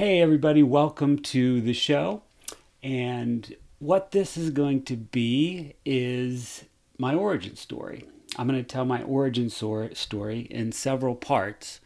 Hey, 0.00 0.22
everybody, 0.22 0.62
welcome 0.62 1.18
to 1.24 1.60
the 1.60 1.74
show. 1.74 2.22
And 2.82 3.54
what 3.80 4.12
this 4.12 4.38
is 4.38 4.48
going 4.48 4.84
to 4.84 4.96
be 4.96 5.74
is 5.84 6.64
my 6.96 7.14
origin 7.14 7.54
story. 7.54 8.06
I'm 8.38 8.48
going 8.48 8.58
to 8.58 8.66
tell 8.66 8.86
my 8.86 9.02
origin 9.02 9.50
story 9.50 10.40
in 10.50 10.72
several 10.72 11.14
parts. 11.14 11.80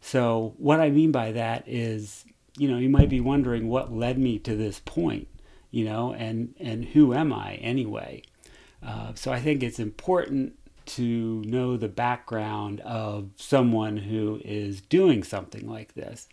So, 0.00 0.54
what 0.58 0.80
I 0.80 0.90
mean 0.90 1.12
by 1.12 1.30
that 1.30 1.62
is, 1.68 2.24
you 2.58 2.68
know, 2.68 2.76
you 2.76 2.88
might 2.88 3.08
be 3.08 3.20
wondering 3.20 3.68
what 3.68 3.92
led 3.92 4.18
me 4.18 4.40
to 4.40 4.56
this 4.56 4.80
point, 4.80 5.28
you 5.70 5.84
know, 5.84 6.12
and, 6.12 6.56
and 6.58 6.86
who 6.86 7.14
am 7.14 7.32
I 7.32 7.54
anyway? 7.62 8.22
Uh, 8.84 9.12
so, 9.14 9.30
I 9.30 9.38
think 9.38 9.62
it's 9.62 9.78
important 9.78 10.58
to 10.96 11.42
know 11.46 11.76
the 11.76 11.88
background 11.88 12.80
of 12.80 13.30
someone 13.36 13.96
who 13.96 14.40
is 14.44 14.80
doing 14.80 15.22
something 15.22 15.68
like 15.68 15.94
this. 15.94 16.28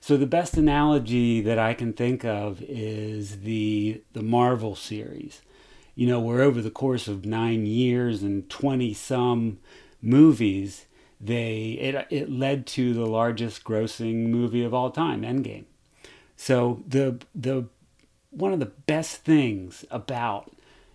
So 0.00 0.16
the 0.16 0.26
best 0.26 0.56
analogy 0.56 1.40
that 1.42 1.58
I 1.58 1.74
can 1.74 1.92
think 1.92 2.24
of 2.24 2.62
is 2.62 3.40
the 3.40 4.02
the 4.12 4.22
Marvel 4.22 4.74
series. 4.74 5.42
You 5.94 6.06
know, 6.06 6.20
where 6.20 6.40
over 6.40 6.62
the 6.62 6.70
course 6.70 7.06
of 7.06 7.26
9 7.26 7.66
years 7.66 8.22
and 8.22 8.48
20 8.48 8.94
some 8.94 9.58
movies, 10.00 10.86
they 11.20 11.72
it 11.80 12.06
it 12.10 12.30
led 12.30 12.66
to 12.68 12.94
the 12.94 13.06
largest 13.06 13.62
grossing 13.62 14.26
movie 14.28 14.64
of 14.64 14.74
all 14.74 14.90
time, 14.90 15.22
Endgame. 15.22 15.66
So 16.36 16.82
the 16.86 17.20
the 17.34 17.66
one 18.30 18.52
of 18.52 18.58
the 18.60 18.72
best 18.86 19.18
things 19.18 19.84
about 19.90 20.50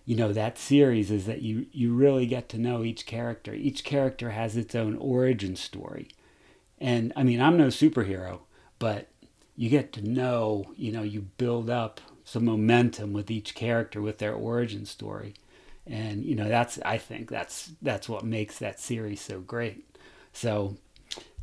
you 0.08 0.16
know 0.16 0.32
that 0.32 0.56
series 0.56 1.10
is 1.10 1.26
that 1.26 1.42
you 1.42 1.66
you 1.70 1.92
really 1.92 2.24
get 2.24 2.48
to 2.48 2.56
know 2.56 2.82
each 2.82 3.04
character. 3.04 3.52
Each 3.52 3.84
character 3.84 4.30
has 4.30 4.56
its 4.56 4.74
own 4.74 4.96
origin 4.96 5.54
story. 5.54 6.08
And 6.78 7.12
I 7.14 7.24
mean, 7.24 7.42
I'm 7.42 7.58
no 7.58 7.66
superhero, 7.66 8.40
but 8.78 9.08
you 9.54 9.68
get 9.68 9.92
to 9.92 10.08
know, 10.08 10.72
you 10.78 10.92
know, 10.92 11.02
you 11.02 11.20
build 11.36 11.68
up 11.68 12.00
some 12.24 12.46
momentum 12.46 13.12
with 13.12 13.30
each 13.30 13.54
character 13.54 14.00
with 14.00 14.16
their 14.16 14.32
origin 14.32 14.86
story. 14.86 15.34
And 15.86 16.24
you 16.24 16.34
know, 16.34 16.48
that's 16.48 16.78
I 16.86 16.96
think 16.96 17.28
that's 17.28 17.72
that's 17.82 18.08
what 18.08 18.24
makes 18.24 18.58
that 18.60 18.80
series 18.80 19.20
so 19.20 19.40
great. 19.40 19.94
So 20.32 20.78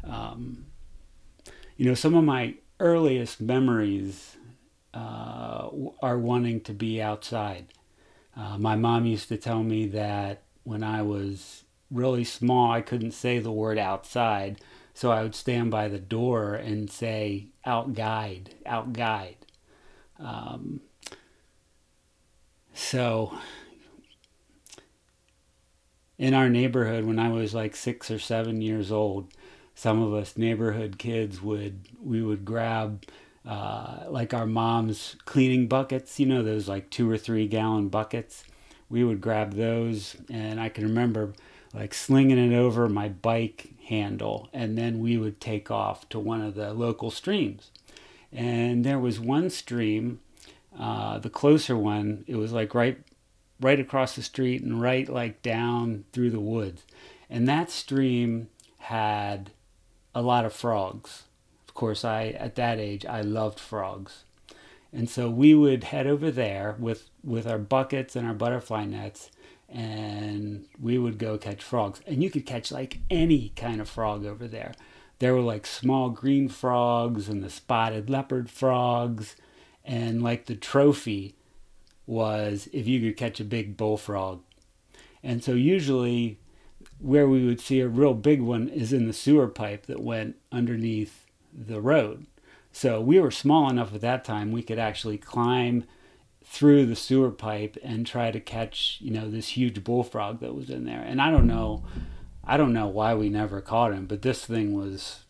um, 0.04 0.66
you 1.78 1.86
know, 1.86 1.94
some 1.94 2.16
of 2.16 2.24
my 2.24 2.56
earliest 2.80 3.40
memories 3.40 4.38
uh, 4.92 5.70
are 6.02 6.18
wanting 6.18 6.62
to 6.62 6.74
be 6.74 7.00
outside. 7.00 7.68
Uh, 8.38 8.58
my 8.58 8.76
mom 8.76 9.06
used 9.06 9.30
to 9.30 9.38
tell 9.38 9.64
me 9.64 9.86
that 9.88 10.44
when 10.64 10.84
I 10.84 11.02
was 11.02 11.64
really 11.90 12.24
small, 12.24 12.72
I 12.72 12.82
couldn't 12.82 13.12
say 13.12 13.40
the 13.40 13.52
word 13.52 13.78
outside, 13.78 14.60
so 14.94 15.12
I 15.12 15.24
would 15.24 15.36
stand 15.36 15.72
by 15.72 15.88
the 15.88 16.00
door 16.00 16.56
and 16.56 16.90
say, 16.90 17.48
out 17.66 17.94
guide, 17.94 18.56
out 18.66 18.94
guide. 18.94 19.38
Um, 20.20 20.82
so 22.74 23.38
in 26.18 26.34
our 26.34 26.50
neighborhood, 26.50 27.06
when 27.06 27.20
I 27.20 27.30
was 27.30 27.54
like 27.54 27.76
six 27.76 28.10
or 28.10 28.20
seven 28.20 28.62
years 28.62 28.92
old, 28.92 29.34
some 29.76 30.02
of 30.02 30.14
us 30.14 30.38
neighborhood 30.38 30.98
kids 30.98 31.42
would, 31.42 31.88
we 32.02 32.22
would 32.22 32.46
grab 32.46 33.06
uh, 33.48 34.06
like 34.10 34.34
our 34.34 34.46
mom's 34.46 35.16
cleaning 35.26 35.68
buckets, 35.68 36.20
you 36.20 36.26
know, 36.26 36.42
those 36.42 36.68
like 36.68 36.90
two 36.90 37.10
or 37.10 37.18
three 37.18 37.48
gallon 37.48 37.90
buckets. 37.90 38.44
We 38.90 39.04
would 39.04 39.22
grab 39.22 39.54
those, 39.54 40.16
and 40.30 40.60
I 40.60 40.70
can 40.70 40.84
remember 40.84 41.34
like 41.74 41.94
slinging 41.94 42.38
it 42.38 42.56
over 42.56 42.88
my 42.88 43.10
bike 43.10 43.74
handle, 43.88 44.50
and 44.54 44.78
then 44.78 45.00
we 45.00 45.18
would 45.18 45.40
take 45.40 45.70
off 45.70 46.08
to 46.10 46.20
one 46.20 46.42
of 46.42 46.56
the 46.56 46.74
local 46.74 47.12
streams. 47.12 47.72
And 48.32 48.84
there 48.84 49.00
was 49.00 49.20
one 49.20 49.50
stream, 49.50 50.20
uh, 50.78 51.20
the 51.20 51.30
closer 51.30 51.78
one, 51.78 52.24
it 52.28 52.36
was 52.36 52.52
like 52.52 52.74
right 52.74 53.00
right 53.62 53.80
across 53.80 54.16
the 54.16 54.22
street 54.22 54.62
and 54.62 54.82
right 54.82 55.08
like 55.08 55.42
down 55.42 56.06
through 56.12 56.30
the 56.30 56.40
woods. 56.40 56.84
And 57.30 57.48
that 57.48 57.72
stream 57.72 58.50
had 58.80 59.52
a 60.14 60.22
lot 60.22 60.46
of 60.46 60.54
frogs. 60.54 61.24
Course, 61.76 62.04
I 62.04 62.30
at 62.30 62.56
that 62.56 62.80
age 62.80 63.06
I 63.06 63.22
loved 63.22 63.60
frogs. 63.60 64.24
And 64.92 65.10
so 65.10 65.30
we 65.30 65.54
would 65.54 65.84
head 65.84 66.08
over 66.08 66.32
there 66.32 66.76
with 66.80 67.10
with 67.24 67.46
our 67.46 67.60
buckets 67.60 68.16
and 68.16 68.26
our 68.26 68.34
butterfly 68.34 68.86
nets 68.86 69.30
and 69.68 70.66
we 70.80 70.98
would 70.98 71.18
go 71.18 71.38
catch 71.38 71.62
frogs. 71.62 72.02
And 72.08 72.24
you 72.24 72.30
could 72.30 72.46
catch 72.46 72.72
like 72.72 73.00
any 73.10 73.50
kind 73.56 73.82
of 73.82 73.90
frog 73.90 74.26
over 74.26 74.48
there. 74.48 74.74
There 75.20 75.34
were 75.34 75.42
like 75.42 75.66
small 75.66 76.10
green 76.10 76.48
frogs 76.48 77.28
and 77.28 77.44
the 77.44 77.50
spotted 77.50 78.10
leopard 78.10 78.50
frogs. 78.50 79.36
And 79.84 80.24
like 80.24 80.46
the 80.46 80.56
trophy 80.56 81.36
was 82.08 82.70
if 82.72 82.88
you 82.88 83.02
could 83.02 83.18
catch 83.18 83.40
a 83.40 83.46
big 83.46 83.76
bullfrog. 83.76 84.42
And 85.24 85.44
so 85.44 85.54
usually 85.54 86.40
where 87.00 87.28
we 87.28 87.46
would 87.46 87.60
see 87.60 87.82
a 87.82 87.88
real 87.88 88.14
big 88.14 88.42
one 88.42 88.70
is 88.70 88.94
in 88.94 89.08
the 89.08 89.14
sewer 89.14 89.48
pipe 89.48 89.88
that 89.88 90.02
went 90.02 90.38
underneath 90.52 91.25
the 91.56 91.82
road. 91.82 92.26
So 92.72 93.00
we 93.00 93.20
were 93.20 93.32
small 93.32 93.70
enough 93.70 93.94
at 93.94 94.02
that 94.02 94.26
time 94.26 94.52
we 94.52 94.62
could 94.62 94.80
actually 94.80 95.18
climb 95.18 95.86
through 96.44 96.86
the 96.86 96.96
sewer 96.96 97.32
pipe 97.32 97.78
and 97.84 98.06
try 98.06 98.32
to 98.32 98.40
catch 98.40 98.98
you 99.02 99.12
know 99.12 99.30
this 99.30 99.50
huge 99.50 99.84
bullfrog 99.84 100.40
that 100.42 100.54
was 100.54 100.70
in 100.70 100.86
there. 100.86 101.02
And 101.02 101.22
i 101.22 101.32
don't 101.32 101.48
know 101.48 101.84
i 102.44 102.58
don't 102.58 102.74
know 102.74 102.88
why 102.88 103.16
we 103.16 103.30
never 103.30 103.62
caught 103.62 103.94
him 103.94 104.06
but 104.06 104.22
this 104.22 104.46
thing 104.46 104.74
was 104.74 105.24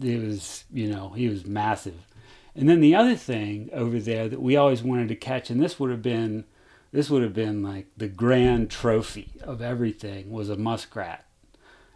it 0.00 0.22
was 0.22 0.64
you 0.72 0.88
know 0.88 1.10
he 1.10 1.28
was 1.28 1.46
massive. 1.46 2.06
And 2.54 2.68
then 2.68 2.80
the 2.80 2.94
other 2.94 3.16
thing 3.16 3.68
over 3.72 3.98
there 3.98 4.28
that 4.28 4.40
we 4.40 4.56
always 4.56 4.82
wanted 4.82 5.08
to 5.08 5.16
catch 5.16 5.50
and 5.50 5.62
this 5.62 5.78
would 5.78 5.90
have 5.90 6.02
been 6.02 6.44
this 6.92 7.10
would 7.10 7.22
have 7.22 7.34
been 7.34 7.62
like 7.62 7.88
the 7.96 8.08
grand 8.08 8.70
trophy 8.70 9.32
of 9.42 9.60
everything 9.60 10.30
was 10.30 10.48
a 10.48 10.56
muskrat. 10.56 11.24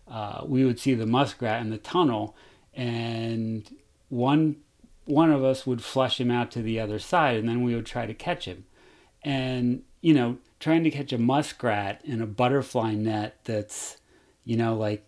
Uh, 0.06 0.42
we 0.44 0.64
would 0.64 0.78
see 0.80 0.94
the 0.94 1.06
muskrat 1.06 1.62
in 1.62 1.70
the 1.70 1.78
tunnel 1.78 2.36
and 2.74 3.74
one 4.08 4.56
one 5.10 5.30
of 5.30 5.44
us 5.44 5.66
would 5.66 5.82
flush 5.82 6.20
him 6.20 6.30
out 6.30 6.50
to 6.52 6.62
the 6.62 6.78
other 6.78 6.98
side 6.98 7.36
and 7.36 7.48
then 7.48 7.62
we 7.62 7.74
would 7.74 7.86
try 7.86 8.06
to 8.06 8.14
catch 8.14 8.44
him. 8.44 8.64
And, 9.22 9.82
you 10.00 10.14
know, 10.14 10.38
trying 10.60 10.84
to 10.84 10.90
catch 10.90 11.12
a 11.12 11.18
muskrat 11.18 12.00
in 12.04 12.22
a 12.22 12.26
butterfly 12.26 12.94
net 12.94 13.38
that's, 13.44 13.98
you 14.44 14.56
know, 14.56 14.76
like 14.76 15.04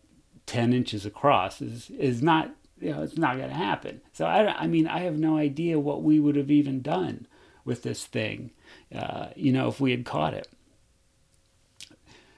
10 0.46 0.72
inches 0.72 1.06
across 1.06 1.62
is, 1.62 1.88
is 1.90 2.20
not, 2.20 2.50
you 2.80 2.90
know, 2.90 3.02
it's 3.02 3.16
not 3.16 3.36
going 3.36 3.48
to 3.48 3.54
happen. 3.54 4.00
So, 4.12 4.26
I, 4.26 4.62
I 4.62 4.66
mean, 4.66 4.86
I 4.86 5.00
have 5.00 5.18
no 5.18 5.36
idea 5.36 5.78
what 5.78 6.02
we 6.02 6.18
would 6.18 6.36
have 6.36 6.50
even 6.50 6.82
done 6.82 7.26
with 7.64 7.82
this 7.82 8.04
thing, 8.04 8.50
uh, 8.94 9.28
you 9.36 9.52
know, 9.52 9.68
if 9.68 9.80
we 9.80 9.92
had 9.92 10.04
caught 10.04 10.34
it. 10.34 10.48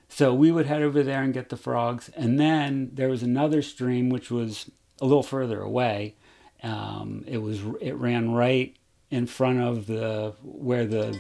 So 0.09 0.33
we 0.33 0.53
would 0.53 0.67
head 0.67 0.83
over 0.83 1.03
there 1.03 1.23
and 1.23 1.35
get 1.35 1.49
the 1.49 1.57
frogs. 1.57 2.09
And 2.11 2.39
then 2.39 2.91
there 2.93 3.09
was 3.09 3.25
another 3.25 3.63
stream 3.63 4.11
which 4.11 4.31
was 4.31 4.71
a 5.01 5.05
little 5.05 5.23
further 5.23 5.61
away 5.61 6.15
um, 6.65 7.25
it 7.27 7.39
was 7.39 7.61
it 7.81 7.95
ran 7.97 8.33
right 8.33 8.75
in 9.11 9.27
front 9.27 9.61
of 9.61 9.87
the 9.87 10.35
where 10.43 10.87
the 10.87 11.19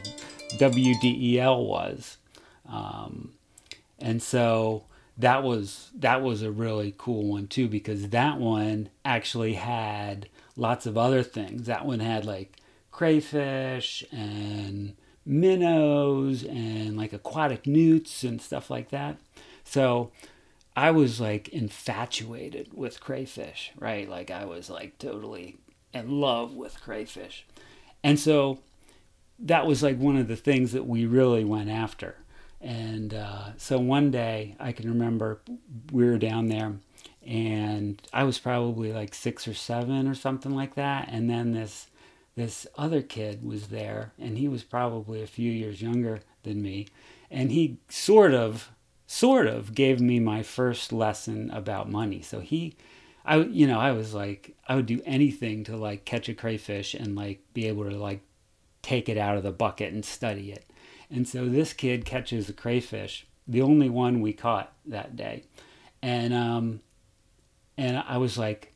WDEL 0.56 1.66
was, 1.66 2.16
um, 2.66 3.34
and 3.98 4.22
so 4.22 4.84
that 5.18 5.42
was 5.42 5.90
that 5.94 6.22
was 6.22 6.42
a 6.42 6.50
really 6.50 6.94
cool 6.96 7.26
one 7.26 7.46
too 7.46 7.68
because 7.68 8.08
that 8.08 8.38
one 8.40 8.88
actually 9.04 9.52
had 9.52 10.28
lots 10.56 10.86
of 10.86 10.96
other 10.96 11.22
things. 11.22 11.66
That 11.66 11.84
one 11.84 12.00
had 12.00 12.24
like 12.24 12.56
crayfish 12.90 14.02
and 14.10 14.94
minnows 15.26 16.42
and 16.42 16.96
like 16.96 17.12
aquatic 17.12 17.66
newts 17.66 18.24
and 18.24 18.40
stuff 18.40 18.70
like 18.70 18.88
that. 18.90 19.18
So 19.62 20.10
I 20.76 20.90
was 20.90 21.20
like 21.20 21.48
infatuated 21.48 22.74
with 22.74 23.00
crayfish, 23.00 23.72
right? 23.78 24.08
Like 24.08 24.30
I 24.30 24.44
was 24.44 24.68
like 24.68 24.98
totally 24.98 25.56
in 25.92 26.20
love 26.20 26.54
with 26.54 26.80
crayfish. 26.80 27.46
And 28.02 28.18
so 28.18 28.58
that 29.38 29.66
was 29.66 29.82
like 29.82 29.98
one 29.98 30.16
of 30.16 30.28
the 30.28 30.36
things 30.36 30.72
that 30.72 30.86
we 30.86 31.06
really 31.06 31.44
went 31.44 31.70
after. 31.70 32.16
And 32.60 33.14
uh, 33.14 33.56
so 33.56 33.78
one 33.78 34.10
day 34.10 34.56
I 34.58 34.72
can 34.72 34.88
remember 34.88 35.40
we 35.92 36.04
were 36.06 36.18
down 36.18 36.48
there 36.48 36.74
and 37.26 38.00
I 38.12 38.24
was 38.24 38.38
probably 38.38 38.92
like 38.92 39.14
six 39.14 39.46
or 39.46 39.54
seven 39.54 40.08
or 40.08 40.14
something 40.14 40.54
like 40.54 40.74
that. 40.74 41.08
And 41.10 41.28
then 41.30 41.52
this 41.52 41.88
this 42.36 42.66
other 42.76 43.00
kid 43.00 43.44
was 43.44 43.68
there 43.68 44.12
and 44.18 44.36
he 44.36 44.48
was 44.48 44.64
probably 44.64 45.22
a 45.22 45.26
few 45.26 45.52
years 45.52 45.80
younger 45.80 46.20
than 46.42 46.60
me. 46.60 46.88
And 47.30 47.52
he 47.52 47.78
sort 47.88 48.34
of 48.34 48.70
sort 49.06 49.46
of 49.46 49.74
gave 49.74 50.00
me 50.00 50.18
my 50.20 50.42
first 50.42 50.92
lesson 50.92 51.50
about 51.50 51.90
money. 51.90 52.22
So 52.22 52.40
he, 52.40 52.76
I, 53.24 53.36
you 53.36 53.66
know, 53.66 53.78
I 53.78 53.92
was 53.92 54.14
like, 54.14 54.56
I 54.68 54.76
would 54.76 54.86
do 54.86 55.02
anything 55.04 55.64
to 55.64 55.76
like 55.76 56.04
catch 56.04 56.28
a 56.28 56.34
crayfish 56.34 56.94
and 56.94 57.14
like 57.14 57.40
be 57.52 57.68
able 57.68 57.84
to 57.84 57.96
like 57.96 58.20
take 58.82 59.08
it 59.08 59.18
out 59.18 59.36
of 59.36 59.42
the 59.42 59.52
bucket 59.52 59.92
and 59.92 60.04
study 60.04 60.52
it. 60.52 60.70
And 61.10 61.28
so 61.28 61.46
this 61.48 61.72
kid 61.72 62.04
catches 62.04 62.48
a 62.48 62.52
crayfish, 62.52 63.26
the 63.46 63.62
only 63.62 63.88
one 63.88 64.20
we 64.20 64.32
caught 64.32 64.72
that 64.86 65.16
day. 65.16 65.44
And, 66.02 66.34
um, 66.34 66.80
and 67.76 68.02
I 68.06 68.18
was 68.18 68.38
like, 68.38 68.74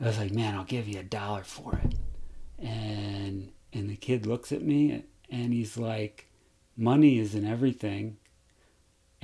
I 0.00 0.04
was 0.04 0.18
like, 0.18 0.32
man, 0.32 0.54
I'll 0.54 0.64
give 0.64 0.88
you 0.88 1.00
a 1.00 1.04
dollar 1.04 1.44
for 1.44 1.80
it. 1.82 1.94
And 2.58 3.52
and 3.72 3.90
the 3.90 3.96
kid 3.96 4.26
looks 4.26 4.52
at 4.52 4.62
me 4.62 5.04
and 5.30 5.52
he's 5.52 5.76
like, 5.76 6.28
money 6.76 7.18
isn't 7.18 7.44
everything. 7.44 8.16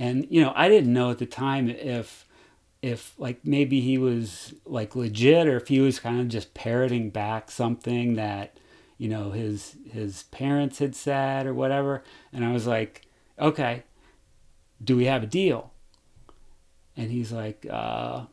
And 0.01 0.25
you 0.31 0.41
know, 0.41 0.51
I 0.55 0.67
didn't 0.67 0.91
know 0.91 1.11
at 1.11 1.19
the 1.19 1.27
time 1.27 1.69
if 1.69 2.25
if 2.81 3.13
like 3.19 3.45
maybe 3.45 3.81
he 3.81 3.99
was 3.99 4.55
like 4.65 4.95
legit 4.95 5.45
or 5.45 5.57
if 5.57 5.67
he 5.67 5.79
was 5.79 5.99
kind 5.99 6.19
of 6.19 6.27
just 6.27 6.55
parroting 6.55 7.11
back 7.11 7.51
something 7.51 8.15
that 8.15 8.57
you 8.97 9.07
know 9.07 9.29
his 9.29 9.75
his 9.91 10.23
parents 10.23 10.79
had 10.79 10.95
said 10.95 11.45
or 11.45 11.53
whatever. 11.53 12.03
And 12.33 12.43
i 12.43 12.51
was 12.51 12.65
like 12.65 13.03
okay 13.37 13.83
do 14.83 14.97
we 14.97 15.05
have 15.05 15.21
a 15.21 15.27
deal? 15.27 15.71
And 16.97 17.11
he's 17.11 17.31
like 17.31 17.67
uh, 17.69 18.23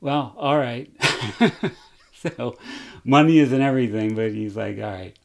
well 0.00 0.34
all 0.36 0.58
right. 0.58 0.90
So 2.14 2.56
money 3.04 3.38
isn't 3.38 3.60
everything 3.60 4.14
but 4.16 4.32
he's 4.32 4.56
like 4.56 4.78
all 4.78 4.90
right. 4.90 5.16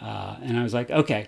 Uh, 0.00 0.36
and 0.40 0.56
i 0.56 0.62
was 0.62 0.72
like 0.72 0.88
okay 0.92 1.26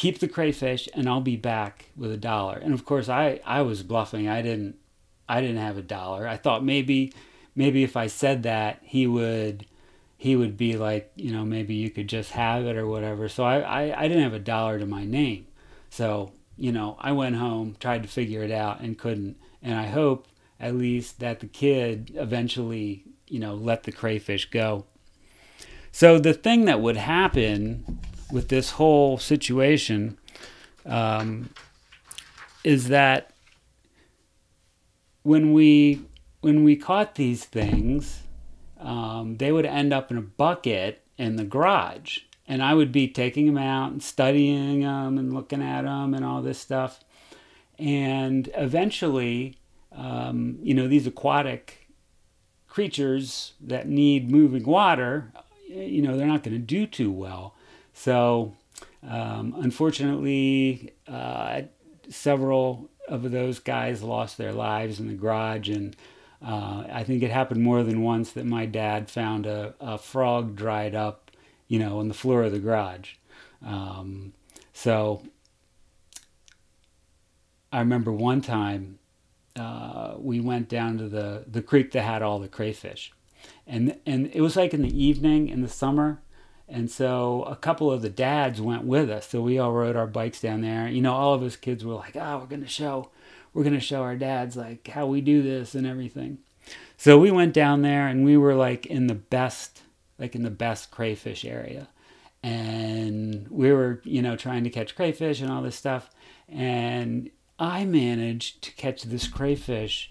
keep 0.00 0.18
the 0.18 0.28
crayfish 0.28 0.88
and 0.94 1.08
i'll 1.08 1.20
be 1.20 1.36
back 1.36 1.86
with 1.96 2.10
a 2.10 2.16
dollar 2.16 2.56
and 2.58 2.72
of 2.72 2.84
course 2.84 3.08
i 3.08 3.40
i 3.44 3.60
was 3.60 3.82
bluffing 3.82 4.28
i 4.28 4.40
didn't 4.42 4.76
I 5.30 5.40
didn't 5.40 5.58
have 5.58 5.78
a 5.78 5.82
dollar. 5.82 6.26
I 6.26 6.36
thought 6.36 6.64
maybe 6.64 7.12
maybe 7.54 7.84
if 7.84 7.96
I 7.96 8.08
said 8.08 8.42
that 8.42 8.80
he 8.82 9.06
would 9.06 9.64
he 10.16 10.34
would 10.34 10.56
be 10.56 10.76
like, 10.76 11.12
you 11.14 11.32
know, 11.32 11.44
maybe 11.44 11.74
you 11.74 11.88
could 11.88 12.08
just 12.08 12.32
have 12.32 12.66
it 12.66 12.76
or 12.76 12.86
whatever. 12.86 13.28
So 13.28 13.44
I, 13.44 13.60
I, 13.60 14.02
I 14.02 14.08
didn't 14.08 14.24
have 14.24 14.34
a 14.34 14.40
dollar 14.40 14.78
to 14.78 14.84
my 14.84 15.04
name. 15.04 15.46
So, 15.88 16.32
you 16.58 16.72
know, 16.72 16.98
I 17.00 17.12
went 17.12 17.36
home, 17.36 17.76
tried 17.78 18.02
to 18.02 18.08
figure 18.08 18.42
it 18.42 18.50
out 18.50 18.80
and 18.80 18.98
couldn't. 18.98 19.38
And 19.62 19.78
I 19.78 19.86
hope 19.86 20.26
at 20.58 20.74
least 20.74 21.20
that 21.20 21.40
the 21.40 21.46
kid 21.46 22.10
eventually, 22.16 23.04
you 23.28 23.38
know, 23.38 23.54
let 23.54 23.84
the 23.84 23.92
crayfish 23.92 24.50
go. 24.50 24.84
So 25.92 26.18
the 26.18 26.34
thing 26.34 26.66
that 26.66 26.80
would 26.82 26.98
happen 26.98 28.00
with 28.32 28.48
this 28.48 28.72
whole 28.72 29.18
situation 29.18 30.18
um, 30.86 31.50
is 32.64 32.88
that 32.88 33.30
when 35.22 35.52
we 35.52 36.02
when 36.40 36.64
we 36.64 36.74
caught 36.74 37.16
these 37.16 37.44
things, 37.44 38.22
um, 38.78 39.36
they 39.36 39.52
would 39.52 39.66
end 39.66 39.92
up 39.92 40.10
in 40.10 40.16
a 40.16 40.22
bucket 40.22 41.04
in 41.18 41.36
the 41.36 41.44
garage, 41.44 42.20
and 42.48 42.62
I 42.62 42.72
would 42.74 42.92
be 42.92 43.08
taking 43.08 43.46
them 43.46 43.58
out 43.58 43.92
and 43.92 44.02
studying 44.02 44.80
them 44.80 45.18
and 45.18 45.34
looking 45.34 45.62
at 45.62 45.82
them 45.82 46.14
and 46.14 46.24
all 46.24 46.40
this 46.40 46.58
stuff. 46.58 47.00
And 47.78 48.48
eventually, 48.56 49.58
um, 49.92 50.58
you 50.62 50.74
know, 50.74 50.88
these 50.88 51.06
aquatic 51.06 51.88
creatures 52.68 53.52
that 53.60 53.88
need 53.88 54.30
moving 54.30 54.64
water, 54.64 55.32
you 55.68 56.00
know, 56.00 56.16
they're 56.16 56.26
not 56.26 56.42
going 56.42 56.56
to 56.56 56.58
do 56.58 56.86
too 56.86 57.10
well. 57.10 57.54
So, 58.02 58.54
um, 59.06 59.54
unfortunately, 59.58 60.94
uh, 61.06 61.62
several 62.08 62.88
of 63.06 63.30
those 63.30 63.58
guys 63.58 64.02
lost 64.02 64.38
their 64.38 64.54
lives 64.54 65.00
in 65.00 65.06
the 65.06 65.12
garage, 65.12 65.68
and 65.68 65.94
uh, 66.40 66.84
I 66.90 67.04
think 67.04 67.22
it 67.22 67.30
happened 67.30 67.62
more 67.62 67.82
than 67.82 68.00
once 68.00 68.32
that 68.32 68.46
my 68.46 68.64
dad 68.64 69.10
found 69.10 69.44
a, 69.44 69.74
a 69.80 69.98
frog 69.98 70.56
dried 70.56 70.94
up, 70.94 71.30
you 71.68 71.78
know, 71.78 71.98
on 71.98 72.08
the 72.08 72.14
floor 72.14 72.42
of 72.44 72.52
the 72.52 72.58
garage. 72.58 73.16
Um, 73.62 74.32
so 74.72 75.22
I 77.70 77.80
remember 77.80 78.12
one 78.12 78.40
time 78.40 78.98
uh, 79.56 80.14
we 80.16 80.40
went 80.40 80.70
down 80.70 80.96
to 80.96 81.06
the, 81.06 81.44
the 81.46 81.60
creek 81.60 81.92
that 81.92 82.00
had 82.00 82.22
all 82.22 82.38
the 82.38 82.48
crayfish. 82.48 83.12
And, 83.66 83.98
and 84.06 84.30
it 84.32 84.40
was 84.40 84.56
like 84.56 84.72
in 84.72 84.80
the 84.80 85.04
evening 85.04 85.50
in 85.50 85.60
the 85.60 85.68
summer, 85.68 86.22
and 86.70 86.88
so 86.90 87.42
a 87.42 87.56
couple 87.56 87.90
of 87.90 88.00
the 88.00 88.08
dads 88.08 88.60
went 88.60 88.84
with 88.84 89.10
us. 89.10 89.28
So 89.28 89.42
we 89.42 89.58
all 89.58 89.72
rode 89.72 89.96
our 89.96 90.06
bikes 90.06 90.40
down 90.40 90.60
there. 90.60 90.88
You 90.88 91.02
know, 91.02 91.12
all 91.12 91.34
of 91.34 91.42
us 91.42 91.56
kids 91.56 91.84
were 91.84 91.94
like, 91.94 92.16
"Oh, 92.16 92.38
we're 92.38 92.46
going 92.46 92.62
to 92.62 92.68
show 92.68 93.10
we're 93.52 93.64
going 93.64 93.74
to 93.74 93.80
show 93.80 94.02
our 94.02 94.16
dads 94.16 94.56
like 94.56 94.86
how 94.88 95.06
we 95.06 95.20
do 95.20 95.42
this 95.42 95.74
and 95.74 95.86
everything." 95.86 96.38
So 96.96 97.18
we 97.18 97.32
went 97.32 97.54
down 97.54 97.82
there 97.82 98.06
and 98.06 98.24
we 98.24 98.36
were 98.36 98.54
like 98.54 98.86
in 98.86 99.08
the 99.08 99.14
best 99.14 99.82
like 100.20 100.36
in 100.36 100.42
the 100.42 100.50
best 100.50 100.90
crayfish 100.92 101.44
area. 101.44 101.88
And 102.42 103.48
we 103.50 103.72
were, 103.72 104.00
you 104.04 104.22
know, 104.22 104.36
trying 104.36 104.64
to 104.64 104.70
catch 104.70 104.94
crayfish 104.94 105.40
and 105.40 105.50
all 105.50 105.62
this 105.62 105.76
stuff. 105.76 106.10
And 106.48 107.30
I 107.58 107.84
managed 107.84 108.62
to 108.62 108.72
catch 108.72 109.02
this 109.02 109.26
crayfish. 109.26 110.10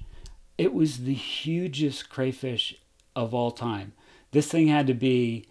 It 0.58 0.74
was 0.74 1.00
the 1.00 1.14
hugest 1.14 2.10
crayfish 2.10 2.76
of 3.16 3.34
all 3.34 3.52
time. 3.52 3.94
This 4.32 4.48
thing 4.48 4.68
had 4.68 4.88
to 4.88 4.94
be 4.94 5.46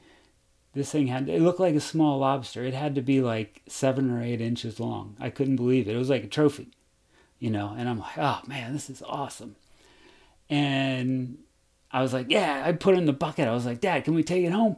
this 0.74 0.92
thing 0.92 1.06
had 1.06 1.28
it 1.28 1.42
looked 1.42 1.60
like 1.60 1.74
a 1.74 1.80
small 1.80 2.18
lobster. 2.18 2.64
It 2.64 2.74
had 2.74 2.94
to 2.94 3.02
be 3.02 3.20
like 3.20 3.62
seven 3.66 4.10
or 4.10 4.22
eight 4.22 4.40
inches 4.40 4.78
long. 4.78 5.16
I 5.18 5.30
couldn't 5.30 5.56
believe 5.56 5.88
it. 5.88 5.94
It 5.94 5.98
was 5.98 6.10
like 6.10 6.24
a 6.24 6.28
trophy, 6.28 6.68
you 7.38 7.50
know. 7.50 7.74
And 7.76 7.88
I'm 7.88 7.98
like, 7.98 8.18
oh 8.18 8.40
man, 8.46 8.72
this 8.72 8.90
is 8.90 9.02
awesome. 9.02 9.56
And 10.50 11.38
I 11.90 12.02
was 12.02 12.12
like, 12.12 12.26
yeah. 12.28 12.62
I 12.64 12.72
put 12.72 12.94
it 12.94 12.98
in 12.98 13.06
the 13.06 13.12
bucket. 13.12 13.48
I 13.48 13.54
was 13.54 13.66
like, 13.66 13.80
Dad, 13.80 14.04
can 14.04 14.14
we 14.14 14.22
take 14.22 14.44
it 14.44 14.52
home? 14.52 14.76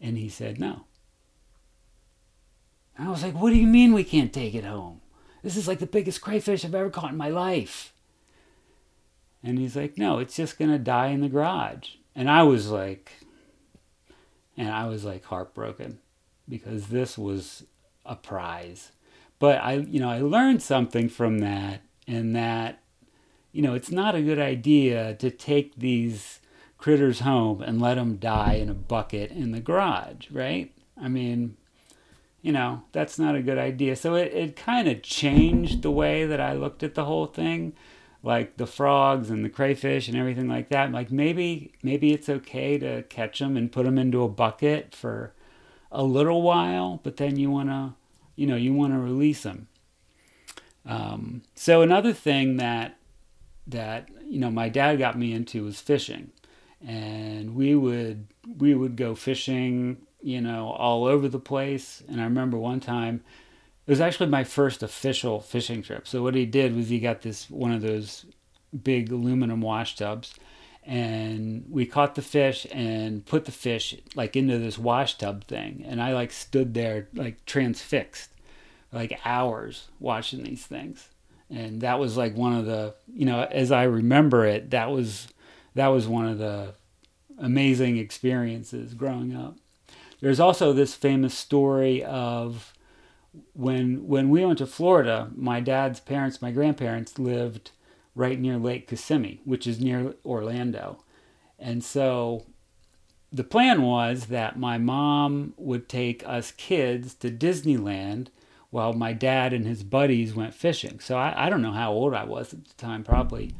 And 0.00 0.18
he 0.18 0.28
said 0.28 0.60
no. 0.60 0.84
And 2.96 3.08
I 3.08 3.10
was 3.10 3.22
like, 3.22 3.34
what 3.34 3.50
do 3.50 3.56
you 3.56 3.66
mean 3.66 3.92
we 3.92 4.04
can't 4.04 4.32
take 4.32 4.54
it 4.54 4.64
home? 4.64 5.00
This 5.42 5.56
is 5.56 5.66
like 5.68 5.78
the 5.78 5.86
biggest 5.86 6.20
crayfish 6.20 6.64
I've 6.64 6.74
ever 6.74 6.90
caught 6.90 7.10
in 7.10 7.16
my 7.16 7.28
life. 7.28 7.92
And 9.42 9.58
he's 9.58 9.76
like, 9.76 9.98
no, 9.98 10.20
it's 10.20 10.36
just 10.36 10.58
gonna 10.58 10.78
die 10.78 11.08
in 11.08 11.20
the 11.20 11.28
garage. 11.28 11.96
And 12.14 12.30
I 12.30 12.44
was 12.44 12.70
like, 12.70 13.12
and 14.56 14.70
I 14.70 14.86
was 14.86 15.04
like 15.04 15.24
heartbroken 15.24 15.98
because 16.48 16.88
this 16.88 17.16
was 17.18 17.64
a 18.04 18.16
prize. 18.16 18.92
But 19.38 19.58
I, 19.62 19.74
you 19.74 20.00
know, 20.00 20.10
I 20.10 20.20
learned 20.20 20.62
something 20.62 21.08
from 21.08 21.38
that, 21.40 21.82
and 22.06 22.34
that, 22.36 22.82
you 23.52 23.62
know, 23.62 23.74
it's 23.74 23.90
not 23.90 24.14
a 24.14 24.22
good 24.22 24.38
idea 24.38 25.14
to 25.14 25.30
take 25.30 25.76
these 25.76 26.40
critters 26.78 27.20
home 27.20 27.62
and 27.62 27.80
let 27.80 27.94
them 27.94 28.16
die 28.16 28.54
in 28.54 28.68
a 28.68 28.74
bucket 28.74 29.30
in 29.30 29.52
the 29.52 29.60
garage, 29.60 30.30
right? 30.30 30.72
I 31.00 31.08
mean, 31.08 31.56
you 32.42 32.52
know, 32.52 32.82
that's 32.92 33.18
not 33.18 33.34
a 33.34 33.42
good 33.42 33.58
idea. 33.58 33.96
So 33.96 34.14
it, 34.14 34.32
it 34.34 34.56
kind 34.56 34.86
of 34.86 35.02
changed 35.02 35.82
the 35.82 35.90
way 35.90 36.26
that 36.26 36.40
I 36.40 36.52
looked 36.52 36.82
at 36.82 36.94
the 36.94 37.06
whole 37.06 37.26
thing 37.26 37.72
like 38.24 38.56
the 38.56 38.66
frogs 38.66 39.28
and 39.28 39.44
the 39.44 39.50
crayfish 39.50 40.08
and 40.08 40.16
everything 40.16 40.48
like 40.48 40.70
that. 40.70 40.90
Like 40.90 41.12
maybe 41.12 41.72
maybe 41.82 42.12
it's 42.12 42.28
okay 42.28 42.78
to 42.78 43.02
catch 43.04 43.38
them 43.38 43.56
and 43.56 43.70
put 43.70 43.84
them 43.84 43.98
into 43.98 44.22
a 44.22 44.28
bucket 44.28 44.94
for 44.94 45.34
a 45.92 46.02
little 46.02 46.42
while, 46.42 47.00
but 47.02 47.18
then 47.18 47.38
you 47.38 47.50
want 47.50 47.68
to, 47.68 47.94
you 48.34 48.46
know, 48.46 48.56
you 48.56 48.72
want 48.72 48.94
to 48.94 48.98
release 48.98 49.42
them. 49.42 49.68
Um, 50.86 51.42
so 51.54 51.82
another 51.82 52.12
thing 52.12 52.56
that 52.56 52.96
that 53.66 54.08
you 54.26 54.40
know 54.40 54.50
my 54.50 54.68
dad 54.70 54.98
got 54.98 55.18
me 55.18 55.32
into 55.32 55.64
was 55.64 55.80
fishing, 55.80 56.32
and 56.86 57.54
we 57.54 57.74
would 57.74 58.26
we 58.58 58.74
would 58.74 58.96
go 58.96 59.14
fishing, 59.14 59.98
you 60.22 60.40
know, 60.40 60.70
all 60.70 61.04
over 61.04 61.28
the 61.28 61.38
place. 61.38 62.02
And 62.08 62.20
I 62.20 62.24
remember 62.24 62.56
one 62.56 62.80
time 62.80 63.22
it 63.86 63.90
was 63.90 64.00
actually 64.00 64.28
my 64.28 64.44
first 64.44 64.82
official 64.82 65.40
fishing 65.40 65.82
trip. 65.82 66.06
So 66.08 66.22
what 66.22 66.34
he 66.34 66.46
did 66.46 66.74
was 66.74 66.88
he 66.88 67.00
got 67.00 67.22
this 67.22 67.50
one 67.50 67.72
of 67.72 67.82
those 67.82 68.24
big 68.82 69.12
aluminum 69.12 69.60
wash 69.60 69.96
tubs 69.96 70.34
and 70.86 71.64
we 71.70 71.86
caught 71.86 72.14
the 72.14 72.22
fish 72.22 72.66
and 72.72 73.24
put 73.24 73.44
the 73.44 73.52
fish 73.52 73.94
like 74.14 74.36
into 74.36 74.58
this 74.58 74.78
wash 74.78 75.16
tub 75.16 75.44
thing 75.44 75.84
and 75.86 76.02
I 76.02 76.12
like 76.12 76.32
stood 76.32 76.74
there 76.74 77.08
like 77.14 77.44
transfixed 77.46 78.30
like 78.94 79.20
hours 79.24 79.88
watching 79.98 80.42
these 80.44 80.64
things. 80.64 81.08
And 81.50 81.82
that 81.82 81.98
was 81.98 82.16
like 82.16 82.34
one 82.34 82.54
of 82.54 82.64
the, 82.64 82.94
you 83.12 83.26
know, 83.26 83.42
as 83.42 83.70
I 83.70 83.82
remember 83.82 84.46
it, 84.46 84.70
that 84.70 84.90
was 84.90 85.28
that 85.74 85.88
was 85.88 86.06
one 86.06 86.26
of 86.26 86.38
the 86.38 86.74
amazing 87.38 87.98
experiences 87.98 88.94
growing 88.94 89.36
up. 89.36 89.56
There's 90.20 90.40
also 90.40 90.72
this 90.72 90.94
famous 90.94 91.36
story 91.36 92.02
of 92.02 92.72
when 93.52 94.06
when 94.06 94.30
we 94.30 94.44
went 94.44 94.58
to 94.58 94.66
Florida, 94.66 95.30
my 95.34 95.60
dad's 95.60 96.00
parents, 96.00 96.42
my 96.42 96.50
grandparents 96.50 97.18
lived 97.18 97.70
right 98.14 98.38
near 98.38 98.58
Lake 98.58 98.88
Kissimmee, 98.88 99.40
which 99.44 99.66
is 99.66 99.80
near 99.80 100.14
Orlando. 100.24 101.02
And 101.58 101.82
so 101.82 102.46
the 103.32 103.44
plan 103.44 103.82
was 103.82 104.26
that 104.26 104.58
my 104.58 104.78
mom 104.78 105.54
would 105.56 105.88
take 105.88 106.26
us 106.26 106.52
kids 106.52 107.14
to 107.14 107.30
Disneyland 107.30 108.28
while 108.70 108.92
my 108.92 109.12
dad 109.12 109.52
and 109.52 109.66
his 109.66 109.82
buddies 109.82 110.34
went 110.34 110.54
fishing. 110.54 111.00
So 111.00 111.16
I, 111.16 111.46
I 111.46 111.50
don't 111.50 111.62
know 111.62 111.72
how 111.72 111.92
old 111.92 112.14
I 112.14 112.24
was 112.24 112.52
at 112.52 112.64
the 112.64 112.74
time, 112.74 113.04
probably, 113.04 113.52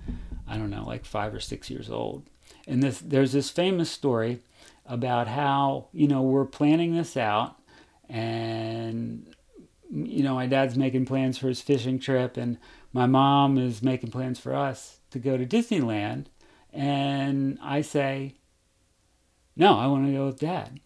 I 0.46 0.56
don't 0.56 0.70
know, 0.70 0.84
like 0.84 1.04
five 1.04 1.34
or 1.34 1.40
six 1.40 1.70
years 1.70 1.90
old. 1.90 2.24
And 2.66 2.82
this 2.82 2.98
there's 2.98 3.32
this 3.32 3.50
famous 3.50 3.90
story 3.90 4.40
about 4.86 5.28
how, 5.28 5.88
you 5.92 6.06
know, 6.06 6.22
we're 6.22 6.44
planning 6.44 6.94
this 6.94 7.16
out 7.16 7.56
and 8.08 9.33
you 9.94 10.22
know, 10.24 10.34
my 10.34 10.46
dad's 10.46 10.76
making 10.76 11.06
plans 11.06 11.38
for 11.38 11.48
his 11.48 11.60
fishing 11.60 11.98
trip, 11.98 12.36
and 12.36 12.58
my 12.92 13.06
mom 13.06 13.56
is 13.58 13.82
making 13.82 14.10
plans 14.10 14.38
for 14.40 14.54
us 14.54 14.98
to 15.10 15.18
go 15.18 15.36
to 15.36 15.46
Disneyland. 15.46 16.26
And 16.72 17.58
I 17.62 17.82
say, 17.82 18.34
no, 19.56 19.78
I 19.78 19.86
want 19.86 20.06
to 20.06 20.12
go 20.12 20.26
with 20.26 20.40
dad. 20.40 20.80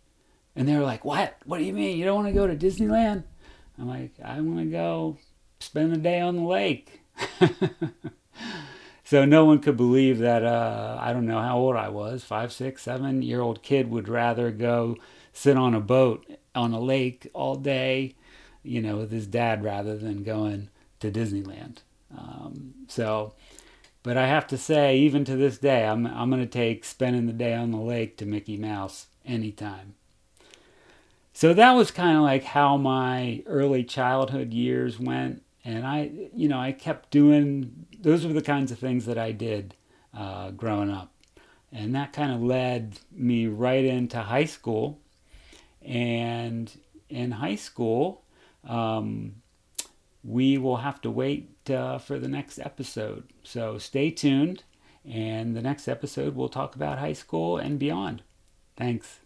And 0.54 0.68
they're 0.68 0.82
like, 0.82 1.04
what? 1.04 1.36
What 1.46 1.58
do 1.58 1.64
you 1.64 1.72
mean? 1.72 1.96
You 1.96 2.04
don't 2.04 2.16
want 2.16 2.28
to 2.28 2.34
go 2.34 2.46
to 2.46 2.56
Disneyland? 2.56 3.24
I'm 3.78 3.88
like, 3.88 4.12
I 4.22 4.40
want 4.40 4.58
to 4.58 4.64
go 4.66 5.16
spend 5.60 5.92
the 5.92 5.98
day 5.98 6.20
on 6.20 6.36
the 6.36 6.42
lake. 6.42 7.00
so 9.04 9.24
no 9.24 9.44
one 9.44 9.60
could 9.60 9.76
believe 9.76 10.18
that, 10.18 10.44
uh, 10.44 10.98
I 11.00 11.12
don't 11.12 11.26
know 11.26 11.40
how 11.40 11.58
old 11.58 11.76
I 11.76 11.88
was, 11.88 12.24
five, 12.24 12.52
six, 12.52 12.82
seven 12.82 13.22
year 13.22 13.40
old 13.40 13.62
kid 13.62 13.90
would 13.90 14.08
rather 14.08 14.50
go 14.50 14.96
sit 15.32 15.56
on 15.56 15.74
a 15.74 15.80
boat 15.80 16.26
on 16.54 16.72
a 16.72 16.80
lake 16.80 17.28
all 17.32 17.54
day, 17.54 18.16
you 18.68 18.82
know, 18.82 18.96
with 18.98 19.10
his 19.10 19.26
dad 19.26 19.64
rather 19.64 19.96
than 19.96 20.22
going 20.22 20.68
to 21.00 21.10
Disneyland. 21.10 21.78
Um, 22.16 22.74
so, 22.88 23.34
but 24.02 24.16
I 24.16 24.26
have 24.26 24.46
to 24.48 24.58
say, 24.58 24.98
even 24.98 25.24
to 25.24 25.36
this 25.36 25.58
day, 25.58 25.84
I'm 25.84 26.06
I'm 26.06 26.30
gonna 26.30 26.46
take 26.46 26.84
spending 26.84 27.26
the 27.26 27.32
day 27.32 27.54
on 27.54 27.70
the 27.70 27.78
lake 27.78 28.16
to 28.18 28.26
Mickey 28.26 28.56
Mouse 28.56 29.06
anytime. 29.24 29.94
So 31.32 31.54
that 31.54 31.72
was 31.72 31.90
kind 31.90 32.16
of 32.16 32.22
like 32.22 32.44
how 32.44 32.76
my 32.76 33.42
early 33.46 33.84
childhood 33.84 34.52
years 34.52 34.98
went, 34.98 35.42
and 35.64 35.86
I, 35.86 36.10
you 36.34 36.48
know, 36.48 36.58
I 36.58 36.72
kept 36.72 37.10
doing. 37.10 37.86
Those 38.00 38.26
were 38.26 38.32
the 38.32 38.42
kinds 38.42 38.70
of 38.70 38.78
things 38.78 39.06
that 39.06 39.18
I 39.18 39.32
did 39.32 39.74
uh, 40.16 40.50
growing 40.50 40.90
up, 40.90 41.12
and 41.72 41.94
that 41.94 42.12
kind 42.12 42.32
of 42.32 42.42
led 42.42 42.98
me 43.12 43.46
right 43.46 43.84
into 43.84 44.20
high 44.20 44.46
school. 44.46 45.00
And 45.80 46.70
in 47.08 47.30
high 47.30 47.54
school, 47.54 48.22
um, 48.64 49.36
we 50.24 50.58
will 50.58 50.78
have 50.78 51.00
to 51.02 51.10
wait 51.10 51.70
uh, 51.70 51.98
for 51.98 52.18
the 52.18 52.28
next 52.28 52.58
episode. 52.58 53.24
So 53.42 53.78
stay 53.78 54.10
tuned, 54.10 54.64
and 55.04 55.56
the 55.56 55.62
next 55.62 55.88
episode 55.88 56.34
we'll 56.34 56.48
talk 56.48 56.74
about 56.74 56.98
high 56.98 57.12
school 57.12 57.56
and 57.56 57.78
beyond. 57.78 58.22
Thanks. 58.76 59.20